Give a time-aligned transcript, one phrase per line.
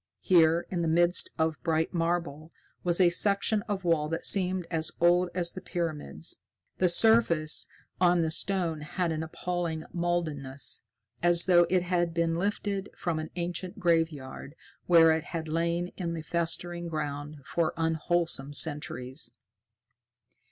[0.23, 2.51] Here, in the midst of bright marble,
[2.83, 6.37] was a section of wall that seemed as old as the pyramids.
[6.79, 7.67] The surface
[7.99, 10.81] of the stone had an appalling mouldiness,
[11.21, 14.55] as though it had been lifted from an ancient graveyard
[14.87, 19.29] where it had lain in the festering ground for unwholesome centuries.